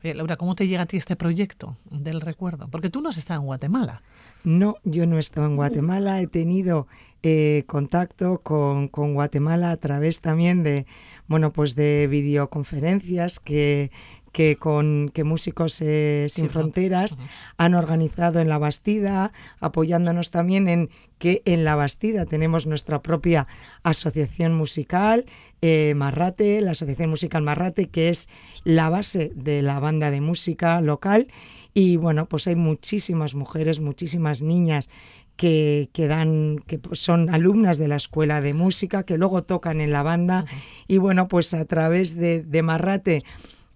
Laura, 0.03 0.37
¿cómo 0.37 0.55
te 0.55 0.69
llega 0.69 0.83
a 0.83 0.87
ti 0.87 0.97
este 0.97 1.17
proyecto 1.17 1.77
del 1.91 2.21
recuerdo? 2.21 2.69
Porque 2.69 2.91
tú 2.91 3.01
no 3.01 3.09
has 3.09 3.19
estado 3.19 3.41
en 3.41 3.47
Guatemala. 3.47 4.03
No, 4.45 4.77
yo 4.85 5.07
no 5.07 5.17
he 5.17 5.21
estado 5.21 5.47
en 5.47 5.57
Guatemala. 5.57 6.21
He 6.21 6.27
tenido 6.27 6.87
eh, 7.23 7.65
contacto 7.67 8.41
con, 8.43 8.89
con, 8.89 9.15
Guatemala 9.15 9.71
a 9.71 9.77
través 9.79 10.21
también 10.21 10.63
de, 10.63 10.87
bueno, 11.27 11.53
pues 11.53 11.75
de 11.75 12.07
videoconferencias 12.11 13.41
que, 13.41 13.91
que 14.35 14.57
con 14.57 15.13
que 15.15 15.23
Músicos 15.23 15.81
eh, 15.81 16.27
Sin 16.29 16.51
Fronteras 16.51 17.17
han 17.57 17.75
organizado 17.77 18.41
en 18.41 18.49
La 18.49 18.59
Bastida, 18.59 19.33
apoyándonos 19.61 20.33
también 20.33 20.67
en 20.67 20.91
que 21.19 21.41
en 21.45 21.65
La 21.65 21.77
Bastida 21.77 22.27
tenemos 22.27 22.67
nuestra 22.67 23.01
propia 23.01 23.47
asociación 23.85 24.53
musical, 24.53 25.25
eh, 25.63 25.95
Marrate, 25.95 26.61
la 26.63 26.73
Asociación 26.73 27.11
Musical 27.11 27.45
Marrate, 27.45 27.89
que 27.91 28.09
es 28.09 28.29
la 28.65 28.91
base 28.91 29.31
de 29.37 29.63
la 29.63 29.79
banda 29.79 30.11
de 30.11 30.21
música 30.21 30.81
local. 30.81 31.29
Y 31.73 31.97
bueno, 31.97 32.27
pues 32.27 32.49
hay 32.49 32.57
muchísimas 32.57 33.37
mujeres, 33.37 33.79
muchísimas 33.79 34.43
niñas 34.43 34.91
que, 35.37 35.91
que, 35.93 36.09
dan, 36.09 36.59
que 36.67 36.81
son 36.93 37.33
alumnas 37.33 37.79
de 37.79 37.87
la 37.87 37.97
escuela 37.97 38.41
de 38.41 38.53
música, 38.53 39.05
que 39.05 39.17
luego 39.17 39.45
tocan 39.45 39.81
en 39.81 39.93
la 39.93 40.03
banda. 40.03 40.45
Y 40.89 40.99
bueno, 40.99 41.29
pues 41.29 41.55
a 41.55 41.65
través 41.67 42.17
de, 42.17 42.43
de 42.43 42.63
Marrate 42.63 43.23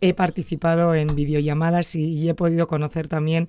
he 0.00 0.14
participado 0.14 0.94
en 0.94 1.14
videollamadas 1.14 1.94
y, 1.94 2.28
he 2.28 2.34
podido 2.34 2.68
conocer 2.68 3.08
también 3.08 3.48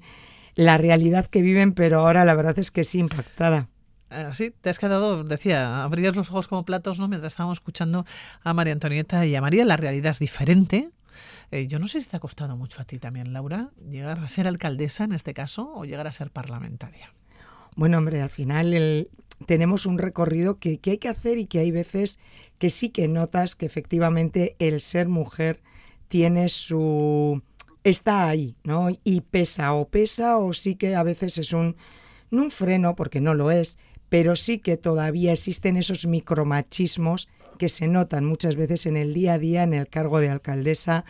la 0.55 0.77
realidad 0.77 1.27
que 1.27 1.41
viven, 1.41 1.73
pero 1.73 1.99
ahora 1.99 2.25
la 2.25 2.35
verdad 2.35 2.57
es 2.59 2.71
que 2.71 2.83
sí 2.83 2.99
impactada. 2.99 3.67
Eh, 4.11 4.29
sí, 4.33 4.51
te 4.61 4.69
has 4.69 4.79
quedado, 4.79 5.23
decía, 5.23 5.83
abrías 5.83 6.15
los 6.15 6.29
ojos 6.29 6.47
como 6.47 6.65
platos, 6.65 6.99
¿no? 6.99 7.07
Mientras 7.07 7.33
estábamos 7.33 7.57
escuchando 7.59 8.05
a 8.43 8.53
María 8.53 8.73
Antonieta 8.73 9.25
y 9.25 9.35
a 9.35 9.41
María, 9.41 9.65
la 9.65 9.77
realidad 9.77 10.11
es 10.11 10.19
diferente. 10.19 10.89
Eh, 11.51 11.67
yo 11.67 11.79
no 11.79 11.87
sé 11.87 12.01
si 12.01 12.09
te 12.09 12.17
ha 12.17 12.19
costado 12.19 12.57
mucho 12.57 12.81
a 12.81 12.85
ti 12.85 12.99
también, 12.99 13.33
Laura, 13.33 13.69
llegar 13.89 14.19
a 14.19 14.27
ser 14.27 14.47
alcaldesa 14.47 15.03
en 15.03 15.13
este 15.13 15.33
caso 15.33 15.71
o 15.73 15.85
llegar 15.85 16.07
a 16.07 16.11
ser 16.11 16.31
parlamentaria. 16.31 17.13
Bueno, 17.75 17.97
hombre, 17.97 18.21
al 18.21 18.29
final 18.29 19.07
tenemos 19.45 19.85
un 19.85 19.97
recorrido 19.97 20.59
que, 20.59 20.79
que 20.79 20.91
hay 20.91 20.97
que 20.97 21.09
hacer 21.09 21.37
y 21.37 21.45
que 21.45 21.59
hay 21.59 21.71
veces 21.71 22.19
que 22.57 22.69
sí 22.69 22.89
que 22.89 23.07
notas 23.07 23.55
que 23.55 23.65
efectivamente 23.65 24.55
el 24.59 24.81
ser 24.81 25.07
mujer 25.07 25.61
tiene 26.09 26.49
su... 26.49 27.41
está 27.83 28.27
ahí, 28.27 28.55
¿no? 28.63 28.89
Y 29.03 29.21
pesa, 29.21 29.73
o 29.73 29.87
pesa, 29.87 30.37
o 30.37 30.51
sí 30.51 30.75
que 30.75 30.95
a 30.95 31.03
veces 31.03 31.37
es 31.37 31.53
un... 31.53 31.77
no 32.31 32.43
un 32.43 32.51
freno, 32.51 32.95
porque 32.95 33.21
no 33.21 33.33
lo 33.33 33.51
es, 33.51 33.77
pero 34.09 34.35
sí 34.35 34.59
que 34.59 34.75
todavía 34.75 35.31
existen 35.31 35.77
esos 35.77 36.05
micromachismos 36.05 37.29
que 37.57 37.69
se 37.69 37.87
notan 37.87 38.25
muchas 38.25 38.55
veces 38.55 38.85
en 38.85 38.97
el 38.97 39.13
día 39.13 39.33
a 39.33 39.39
día 39.39 39.63
en 39.63 39.73
el 39.73 39.87
cargo 39.87 40.19
de 40.19 40.29
alcaldesa, 40.29 41.05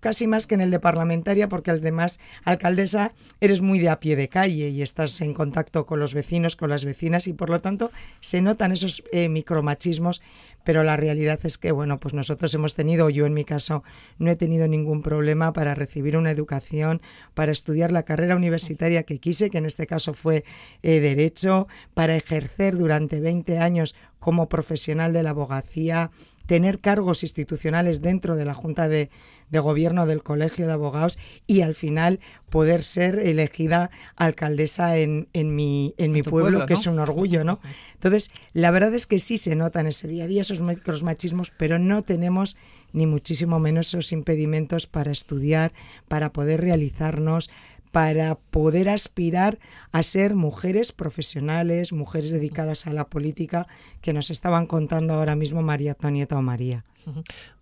casi 0.00 0.26
más 0.26 0.46
que 0.46 0.54
en 0.54 0.60
el 0.60 0.70
de 0.70 0.78
parlamentaria, 0.78 1.48
porque 1.48 1.72
además 1.72 2.20
alcaldesa 2.44 3.12
eres 3.40 3.60
muy 3.62 3.78
de 3.78 3.88
a 3.88 3.98
pie 3.98 4.14
de 4.14 4.28
calle 4.28 4.68
y 4.68 4.82
estás 4.82 5.20
en 5.20 5.34
contacto 5.34 5.86
con 5.86 5.98
los 5.98 6.14
vecinos, 6.14 6.54
con 6.54 6.70
las 6.70 6.84
vecinas 6.84 7.26
y 7.26 7.32
por 7.32 7.50
lo 7.50 7.60
tanto 7.60 7.90
se 8.20 8.42
notan 8.42 8.72
esos 8.72 9.02
eh, 9.10 9.28
micromachismos, 9.28 10.22
pero 10.66 10.82
la 10.82 10.96
realidad 10.96 11.38
es 11.44 11.58
que, 11.58 11.70
bueno, 11.70 12.00
pues 12.00 12.12
nosotros 12.12 12.52
hemos 12.52 12.74
tenido, 12.74 13.08
yo 13.08 13.24
en 13.24 13.34
mi 13.34 13.44
caso, 13.44 13.84
no 14.18 14.32
he 14.32 14.36
tenido 14.36 14.66
ningún 14.66 15.00
problema 15.00 15.52
para 15.52 15.76
recibir 15.76 16.16
una 16.16 16.32
educación, 16.32 17.00
para 17.34 17.52
estudiar 17.52 17.92
la 17.92 18.02
carrera 18.02 18.34
universitaria 18.34 19.04
que 19.04 19.20
quise, 19.20 19.48
que 19.48 19.58
en 19.58 19.66
este 19.66 19.86
caso 19.86 20.12
fue 20.12 20.44
eh, 20.82 20.98
Derecho, 20.98 21.68
para 21.94 22.16
ejercer 22.16 22.76
durante 22.76 23.20
20 23.20 23.60
años 23.60 23.94
como 24.18 24.48
profesional 24.48 25.12
de 25.12 25.22
la 25.22 25.30
abogacía, 25.30 26.10
tener 26.46 26.80
cargos 26.80 27.22
institucionales 27.22 28.02
dentro 28.02 28.36
de 28.36 28.44
la 28.44 28.54
Junta 28.54 28.88
de, 28.88 29.10
de 29.50 29.58
gobierno 29.58 30.06
del 30.06 30.22
Colegio 30.22 30.66
de 30.66 30.72
Abogados 30.72 31.18
y 31.46 31.60
al 31.60 31.74
final 31.74 32.20
poder 32.50 32.82
ser 32.82 33.18
elegida 33.18 33.90
alcaldesa 34.16 34.96
en, 34.96 35.28
en 35.32 35.54
mi, 35.54 35.94
en 35.98 36.12
mi 36.12 36.22
pueblo, 36.22 36.66
que 36.66 36.74
es 36.74 36.86
un 36.86 36.98
orgullo, 36.98 37.44
¿no? 37.44 37.60
Entonces, 37.94 38.30
la 38.52 38.70
verdad 38.70 38.94
es 38.94 39.06
que 39.06 39.18
sí 39.18 39.38
se 39.38 39.56
nota 39.56 39.80
en 39.80 39.88
ese 39.88 40.08
día 40.08 40.24
a 40.24 40.28
día 40.28 40.42
esos 40.42 41.02
machismos, 41.02 41.52
pero 41.56 41.78
no 41.78 42.02
tenemos 42.02 42.56
ni 42.92 43.06
muchísimo 43.06 43.58
menos 43.58 43.88
esos 43.88 44.12
impedimentos 44.12 44.86
para 44.86 45.12
estudiar, 45.12 45.72
para 46.08 46.32
poder 46.32 46.60
realizarnos, 46.60 47.50
para 47.96 48.34
poder 48.34 48.90
aspirar 48.90 49.58
a 49.90 50.02
ser 50.02 50.34
mujeres 50.34 50.92
profesionales, 50.92 51.94
mujeres 51.94 52.30
dedicadas 52.30 52.86
a 52.86 52.92
la 52.92 53.06
política, 53.06 53.68
que 54.02 54.12
nos 54.12 54.28
estaban 54.28 54.66
contando 54.66 55.14
ahora 55.14 55.34
mismo 55.34 55.62
María 55.62 55.92
Antonieta 55.92 56.36
o 56.36 56.42
María. 56.42 56.84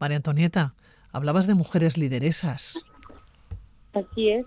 María 0.00 0.16
Antonieta, 0.16 0.74
Hablabas 1.12 1.46
de 1.46 1.54
mujeres 1.54 1.96
lideresas. 1.96 2.84
Así 3.92 4.30
es. 4.30 4.46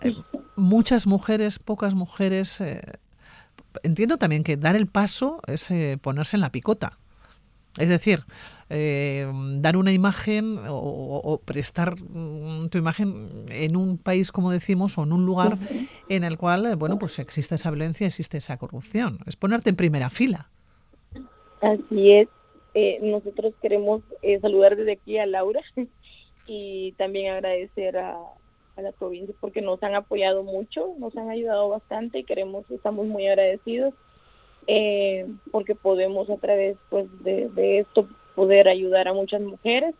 Eh, 0.00 0.14
muchas 0.56 1.06
mujeres, 1.06 1.58
pocas 1.58 1.94
mujeres. 1.94 2.58
Eh, 2.62 2.80
entiendo 3.82 4.16
también 4.16 4.42
que 4.42 4.56
dar 4.56 4.74
el 4.74 4.86
paso 4.86 5.42
es 5.46 5.70
eh, 5.70 5.98
ponerse 6.00 6.38
en 6.38 6.40
la 6.40 6.50
picota. 6.50 6.98
Es 7.78 7.88
decir, 7.88 8.20
dar 8.68 9.76
una 9.76 9.92
imagen 9.92 10.58
o, 10.68 11.40
prestar 11.44 11.94
mm, 12.00 12.68
tu 12.68 12.78
imagen 12.78 13.44
en 13.50 13.76
un 13.76 13.98
país, 13.98 14.32
como 14.32 14.50
decimos, 14.50 14.96
o 14.96 15.02
en 15.02 15.12
un 15.12 15.26
lugar 15.26 15.58
en 16.08 16.24
el 16.24 16.38
cual, 16.38 16.76
bueno, 16.76 16.98
pues 16.98 17.18
existe 17.18 17.56
esa 17.56 17.70
violencia, 17.70 18.06
existe 18.06 18.38
esa 18.38 18.56
corrupción. 18.56 19.18
Es 19.26 19.36
ponerte 19.36 19.70
en 19.70 19.76
primera 19.76 20.08
fila. 20.10 20.50
Así 21.60 22.12
es. 22.12 22.28
Eh, 22.74 22.98
nosotros 23.02 23.54
queremos 23.62 24.02
eh, 24.22 24.40
saludar 24.40 24.76
desde 24.76 24.92
aquí 24.92 25.18
a 25.18 25.26
Laura 25.26 25.60
y 26.46 26.92
también 26.92 27.32
agradecer 27.32 27.96
a, 27.98 28.16
a 28.76 28.82
la 28.82 28.92
provincia 28.92 29.34
porque 29.40 29.62
nos 29.62 29.82
han 29.82 29.94
apoyado 29.94 30.42
mucho, 30.42 30.94
nos 30.98 31.16
han 31.16 31.30
ayudado 31.30 31.68
bastante 31.68 32.18
y 32.18 32.24
queremos, 32.24 32.68
estamos 32.70 33.06
muy 33.06 33.26
agradecidos 33.28 33.94
eh, 34.66 35.26
porque 35.50 35.74
podemos 35.74 36.30
a 36.30 36.36
través 36.36 36.76
pues 36.90 37.06
de, 37.22 37.78
esto 37.78 38.08
poder 38.34 38.68
ayudar 38.68 39.08
a 39.08 39.12
muchas 39.12 39.40
mujeres. 39.40 39.94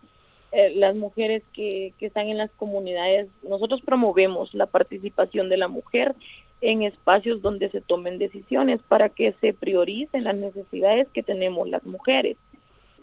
Eh, 0.52 0.72
las 0.76 0.94
mujeres 0.94 1.42
que, 1.52 1.92
que 1.98 2.06
están 2.06 2.28
en 2.28 2.38
las 2.38 2.50
comunidades, 2.52 3.28
nosotros 3.42 3.80
promovemos 3.82 4.54
la 4.54 4.66
participación 4.66 5.48
de 5.48 5.56
la 5.56 5.68
mujer 5.68 6.14
en 6.60 6.82
espacios 6.82 7.42
donde 7.42 7.68
se 7.70 7.80
tomen 7.80 8.18
decisiones 8.18 8.80
para 8.88 9.08
que 9.08 9.34
se 9.40 9.52
prioricen 9.52 10.24
las 10.24 10.36
necesidades 10.36 11.08
que 11.12 11.22
tenemos 11.22 11.68
las 11.68 11.84
mujeres. 11.84 12.36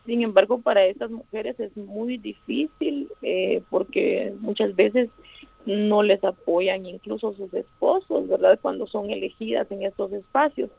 Sin 0.06 0.24
embargo, 0.24 0.62
para 0.62 0.86
estas 0.86 1.12
mujeres 1.12 1.60
es 1.60 1.76
muy 1.78 2.18
difícil 2.18 3.10
eh, 3.22 3.62
porque 3.70 4.34
muchas 4.40 4.76
veces 4.76 5.10
no 5.66 6.02
les 6.02 6.24
apoyan 6.24 6.88
incluso 6.88 7.34
sus 7.34 7.54
esposos, 7.54 8.28
¿verdad? 8.28 8.58
Cuando 8.62 8.88
son 8.88 9.12
elegidas 9.12 9.70
en 9.72 9.84
estos 9.84 10.12
espacios. 10.12 10.72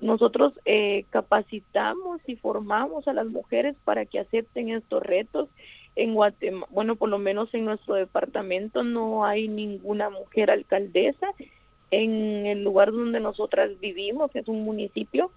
Nosotros 0.00 0.52
eh, 0.64 1.04
capacitamos 1.10 2.20
y 2.26 2.36
formamos 2.36 3.08
a 3.08 3.12
las 3.12 3.26
mujeres 3.26 3.76
para 3.84 4.04
que 4.04 4.18
acepten 4.18 4.70
estos 4.70 5.02
retos. 5.02 5.48
En 5.94 6.14
Guatemala, 6.14 6.66
bueno, 6.70 6.96
por 6.96 7.08
lo 7.08 7.18
menos 7.18 7.52
en 7.54 7.64
nuestro 7.64 7.94
departamento 7.94 8.82
no 8.82 9.24
hay 9.24 9.48
ninguna 9.48 10.10
mujer 10.10 10.50
alcaldesa. 10.50 11.28
En 11.90 12.46
el 12.46 12.64
lugar 12.64 12.92
donde 12.92 13.20
nosotras 13.20 13.70
vivimos, 13.80 14.30
que 14.30 14.40
es 14.40 14.48
un 14.48 14.64
municipio, 14.64 15.30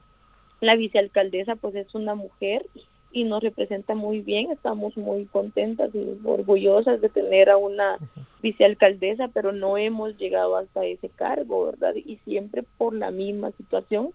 la 0.60 0.76
vicealcaldesa 0.76 1.56
pues 1.56 1.76
es 1.76 1.94
una 1.96 2.16
mujer 2.16 2.66
y 3.12 3.24
nos 3.24 3.42
representa 3.42 3.96
muy 3.96 4.20
bien. 4.20 4.52
Estamos 4.52 4.98
muy 4.98 5.26
contentas 5.26 5.90
y 5.94 6.20
orgullosas 6.26 7.00
de 7.02 7.10
tener 7.10 7.50
a 7.50 7.58
una 7.58 7.98
vicealcaldesa, 8.42 9.30
pero 9.30 9.52
no 9.52 9.78
hemos 9.78 10.18
llegado 10.18 10.58
hasta 10.58 10.86
ese 10.86 11.10
cargo, 11.10 11.68
¿verdad? 11.68 11.96
Y 11.96 12.18
siempre 12.26 12.64
por 12.78 12.94
la 12.94 13.12
misma 13.12 13.52
situación 13.52 14.12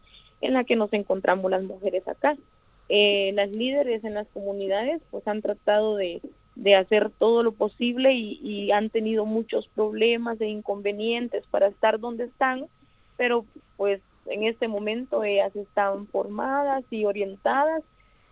en 0.47 0.55
la 0.55 0.65
que 0.65 0.77
nos 0.77 0.93
encontramos 0.93 1.51
las 1.51 1.63
mujeres 1.63 2.07
acá. 2.07 2.37
Eh, 2.89 3.33
las 3.35 3.51
líderes 3.51 4.05
en 4.05 4.15
las 4.15 4.27
comunidades 4.29 5.01
pues 5.11 5.27
han 5.27 5.41
tratado 5.41 5.97
de, 5.97 6.21
de 6.55 6.77
hacer 6.77 7.11
todo 7.19 7.43
lo 7.43 7.53
posible 7.53 8.13
y, 8.13 8.71
han 8.73 8.91
tenido 8.91 9.25
muchos 9.25 9.69
problemas 9.75 10.41
e 10.41 10.47
inconvenientes 10.47 11.45
para 11.51 11.69
estar 11.69 12.01
donde 12.01 12.25
están, 12.25 12.67
pero 13.17 13.45
pues 13.77 14.01
en 14.27 14.45
este 14.45 14.69
momento 14.69 15.23
ellas 15.23 15.55
están 15.55 16.07
formadas 16.09 16.85
y 16.91 17.05
orientadas 17.05 17.83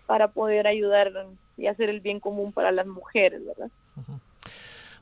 para 0.06 0.28
poder 0.28 0.66
ayudar 0.66 1.12
y 1.56 1.66
hacer 1.66 1.90
el 1.90 2.00
bien 2.00 2.18
común 2.18 2.52
para 2.52 2.72
las 2.72 2.86
mujeres, 2.86 3.44
¿verdad? 3.46 3.70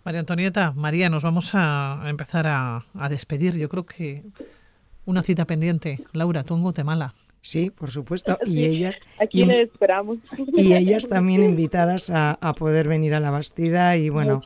María 0.04 0.20
Antonieta, 0.20 0.72
María, 0.72 1.08
nos 1.10 1.22
vamos 1.22 1.50
a 1.54 2.02
empezar 2.06 2.46
a, 2.46 2.84
despedir. 3.08 3.56
Yo 3.56 3.68
creo 3.68 3.84
que 3.84 4.22
una 5.10 5.22
cita 5.22 5.44
pendiente. 5.44 6.00
Laura, 6.12 6.44
tú 6.44 6.54
en 6.54 6.62
Guatemala. 6.62 7.14
Sí, 7.42 7.70
por 7.70 7.90
supuesto. 7.90 8.38
Y 8.46 8.64
ellas. 8.64 9.00
Aquí 9.18 9.44
le 9.44 9.62
esperamos. 9.62 10.18
Y 10.54 10.74
ellas 10.74 11.08
también 11.08 11.42
invitadas 11.42 12.10
a, 12.14 12.36
poder 12.58 12.88
venir 12.88 13.14
a 13.14 13.20
la 13.20 13.30
Bastida 13.30 13.96
y, 13.96 14.08
bueno, 14.08 14.42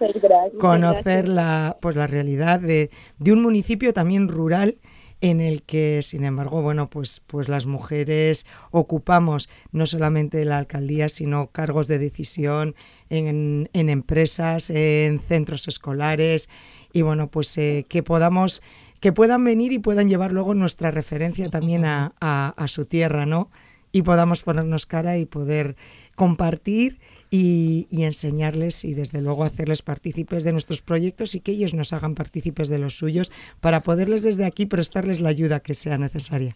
conocer 0.59 1.29
la, 1.29 1.77
pues, 1.81 1.97
la 1.97 2.07
realidad 2.07 2.61
de, 2.61 2.91
de 3.19 3.33
un 3.33 3.43
municipio 3.43 3.93
también 3.93 4.29
rural 4.29 4.77
en 5.21 5.41
el 5.41 5.63
que, 5.63 6.03
sin 6.03 6.25
embargo, 6.25 6.61
bueno, 6.61 6.91
pues, 6.91 7.23
pues 7.27 7.49
las 7.49 7.67
mujeres 7.67 8.47
ocupamos 8.71 9.49
no 9.73 9.87
solamente 9.87 10.45
la 10.45 10.59
alcaldía, 10.59 11.09
sino 11.09 11.49
cargos 11.49 11.87
de 11.87 11.99
decisión 11.99 12.75
en, 13.09 13.71
en 13.73 13.89
empresas, 13.89 14.71
en 14.71 15.21
centros 15.21 15.67
escolares 15.67 16.49
y 16.95 17.03
bueno, 17.03 17.29
pues 17.29 17.59
eh, 17.59 17.85
que 17.89 18.03
podamos 18.03 18.63
que 19.01 19.13
puedan 19.13 19.45
venir 19.45 19.73
y 19.73 19.79
puedan 19.79 20.09
llevar 20.09 20.33
luego 20.33 20.55
nuestra 20.55 20.91
referencia 20.91 21.49
también 21.51 21.85
a, 21.85 22.15
a 22.21 22.69
su 22.69 22.87
tierra, 22.87 23.27
¿no? 23.27 23.51
Y 23.93 24.03
podamos 24.03 24.43
ponernos 24.43 24.87
cara 24.87 25.19
y 25.19 25.27
poder 25.27 25.77
compartir 26.15 26.99
y, 27.37 28.05
enseñarles 28.05 28.85
y 28.85 28.95
desde 28.95 29.21
luego 29.21 29.43
hacerles 29.43 29.83
partícipes 29.83 30.45
de 30.45 30.53
nuestros 30.53 30.83
proyectos 30.83 31.35
y 31.35 31.41
que 31.41 31.51
ellos 31.51 31.75
nos 31.75 31.93
hagan 31.93 32.15
partícipes 32.15 32.69
de 32.69 32.79
los 32.79 32.97
suyos 32.97 33.33
para 33.61 33.83
poderles 33.83 34.23
desde 34.23 34.45
aquí 34.45 34.67
prestarles 34.67 35.21
la 35.21 35.31
ayuda 35.31 35.59
que 35.59 35.75
sea 35.75 35.99
necesaria. 35.99 36.55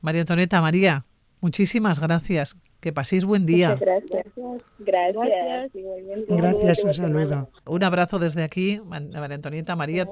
María 0.00 0.20
Antoneta, 0.20 0.60
María, 0.60 1.04
muchísimas 1.40 1.98
gracias. 1.98 2.56
Que 2.80 2.92
paséis 2.92 3.24
buen 3.24 3.44
día. 3.44 3.74
gracias. 3.74 4.24
Gracias. 4.78 5.70
Gracias, 6.28 6.84
un 6.84 6.94
saludo. 6.94 7.50
Un 7.66 7.82
abrazo 7.82 8.18
desde 8.18 8.42
aquí, 8.42 8.80
María 8.86 9.34
Antonieta, 9.34 9.76
María. 9.76 10.06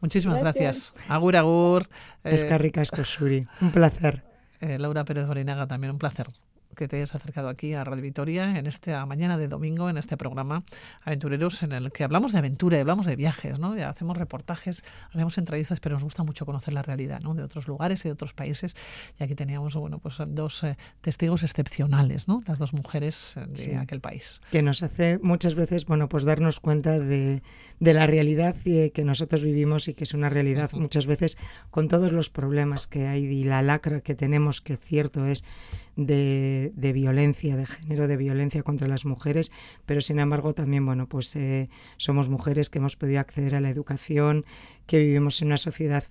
Muchísimas 0.00 0.38
gracias. 0.38 0.94
Agur, 1.08 1.36
agur. 1.36 1.88
Es 2.22 2.44
eh, 2.44 2.58
rica 2.58 2.82
Escosuri. 2.82 3.46
Un 3.60 3.70
placer. 3.70 4.22
Eh, 4.60 4.78
Laura 4.78 5.04
Pérez 5.04 5.26
Borinaga, 5.26 5.66
también 5.66 5.90
un 5.90 5.98
placer 5.98 6.28
que 6.74 6.88
te 6.88 6.96
hayas 6.96 7.14
acercado 7.14 7.48
aquí 7.48 7.74
a 7.74 7.84
Radio 7.84 8.02
Vitoria 8.02 8.58
en 8.58 8.66
esta 8.66 9.04
mañana 9.06 9.38
de 9.38 9.48
domingo, 9.48 9.88
en 9.88 9.98
este 9.98 10.16
programa 10.16 10.64
Aventureros, 11.02 11.62
en 11.62 11.72
el 11.72 11.92
que 11.92 12.04
hablamos 12.04 12.32
de 12.32 12.38
aventura 12.38 12.76
y 12.76 12.80
hablamos 12.80 13.06
de 13.06 13.16
viajes, 13.16 13.58
¿no? 13.58 13.72
hacemos 13.72 14.16
reportajes, 14.16 14.84
hacemos 15.10 15.38
entrevistas, 15.38 15.80
pero 15.80 15.94
nos 15.94 16.04
gusta 16.04 16.22
mucho 16.22 16.46
conocer 16.46 16.74
la 16.74 16.82
realidad 16.82 17.20
¿no? 17.20 17.34
de 17.34 17.42
otros 17.42 17.68
lugares 17.68 18.04
y 18.04 18.08
de 18.08 18.12
otros 18.12 18.34
países. 18.34 18.76
Y 19.18 19.24
aquí 19.24 19.34
teníamos 19.34 19.74
bueno, 19.74 19.98
pues 19.98 20.16
dos 20.28 20.64
eh, 20.64 20.76
testigos 21.00 21.42
excepcionales, 21.42 22.28
¿no? 22.28 22.42
las 22.46 22.58
dos 22.58 22.72
mujeres 22.72 23.36
eh, 23.36 23.46
de 23.46 23.76
aquel 23.76 24.00
país. 24.00 24.40
Que 24.50 24.62
nos 24.62 24.82
hace 24.82 25.18
muchas 25.22 25.54
veces 25.54 25.86
bueno, 25.86 26.08
pues 26.08 26.24
darnos 26.24 26.60
cuenta 26.60 26.98
de, 26.98 27.42
de 27.80 27.94
la 27.94 28.06
realidad 28.06 28.56
que 28.56 29.04
nosotros 29.04 29.42
vivimos 29.42 29.88
y 29.88 29.94
que 29.94 30.04
es 30.04 30.14
una 30.14 30.28
realidad 30.28 30.70
muchas 30.72 31.06
veces 31.06 31.36
con 31.70 31.88
todos 31.88 32.12
los 32.12 32.30
problemas 32.30 32.86
que 32.86 33.06
hay 33.06 33.24
y 33.24 33.44
la 33.44 33.62
lacra 33.62 34.00
que 34.00 34.14
tenemos, 34.14 34.60
que 34.60 34.76
cierto 34.76 35.26
es 35.26 35.44
de, 35.96 36.72
de, 36.74 36.92
violencia 36.92 37.56
de 37.56 37.66
género, 37.66 38.08
de 38.08 38.16
violencia 38.16 38.62
contra 38.62 38.88
las 38.88 39.04
mujeres, 39.04 39.52
pero 39.86 40.00
sin 40.00 40.18
embargo 40.18 40.54
también, 40.54 40.84
bueno, 40.84 41.08
pues 41.08 41.34
eh, 41.36 41.68
somos 41.96 42.28
mujeres 42.28 42.70
que 42.70 42.78
hemos 42.78 42.96
podido 42.96 43.20
acceder 43.20 43.54
a 43.54 43.60
la 43.60 43.70
educación, 43.70 44.44
que 44.86 44.98
vivimos 44.98 45.40
en 45.42 45.48
una 45.48 45.56
sociedad 45.56 46.04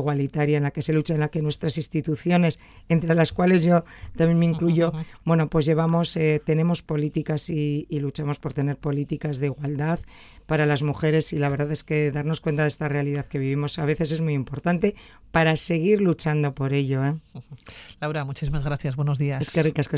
igualitaria 0.00 0.56
en 0.56 0.64
la 0.64 0.70
que 0.70 0.82
se 0.82 0.92
lucha, 0.92 1.14
en 1.14 1.20
la 1.20 1.28
que 1.28 1.42
nuestras 1.42 1.76
instituciones, 1.76 2.58
entre 2.88 3.14
las 3.14 3.32
cuales 3.32 3.62
yo 3.62 3.84
también 4.16 4.38
me 4.38 4.46
incluyo, 4.46 4.92
bueno, 5.24 5.48
pues 5.48 5.66
llevamos, 5.66 6.16
eh, 6.16 6.40
tenemos 6.44 6.82
políticas 6.82 7.50
y, 7.50 7.86
luchamos 7.90 8.40
por 8.40 8.52
tener 8.52 8.76
políticas 8.76 9.38
de 9.38 9.46
igualdad 9.46 10.00
para 10.46 10.66
las 10.66 10.82
mujeres 10.82 11.32
y 11.32 11.38
la 11.38 11.48
verdad 11.48 11.70
es 11.70 11.84
que 11.84 12.10
darnos 12.10 12.40
cuenta 12.40 12.62
de 12.62 12.68
esta 12.68 12.88
realidad 12.88 13.26
que 13.26 13.38
vivimos 13.38 13.78
a 13.78 13.84
veces 13.84 14.10
es 14.10 14.20
muy 14.20 14.34
importante 14.34 14.96
para 15.30 15.54
seguir 15.54 16.00
luchando 16.00 16.52
por 16.52 16.72
ello. 16.72 17.04
¿eh? 17.04 17.14
Laura, 18.00 18.24
muchísimas 18.24 18.64
gracias. 18.64 18.96
Buenos 18.96 19.18
días. 19.18 19.40
Es 19.40 19.54
que 19.54 19.62
ricas 19.62 19.88
que. 19.88 19.96